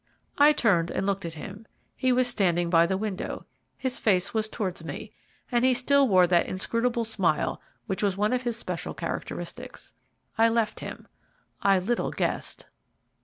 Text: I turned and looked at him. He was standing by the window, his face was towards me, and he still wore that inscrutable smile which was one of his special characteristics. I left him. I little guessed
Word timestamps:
I 0.39 0.51
turned 0.51 0.89
and 0.89 1.05
looked 1.05 1.25
at 1.25 1.35
him. 1.35 1.67
He 1.95 2.11
was 2.11 2.27
standing 2.27 2.71
by 2.71 2.87
the 2.87 2.97
window, 2.97 3.45
his 3.77 3.99
face 3.99 4.33
was 4.33 4.49
towards 4.49 4.83
me, 4.83 5.13
and 5.51 5.63
he 5.63 5.75
still 5.75 6.07
wore 6.07 6.25
that 6.25 6.47
inscrutable 6.47 7.03
smile 7.03 7.61
which 7.85 8.01
was 8.01 8.17
one 8.17 8.33
of 8.33 8.41
his 8.41 8.57
special 8.57 8.95
characteristics. 8.95 9.93
I 10.39 10.49
left 10.49 10.79
him. 10.79 11.07
I 11.61 11.77
little 11.77 12.09
guessed 12.09 12.67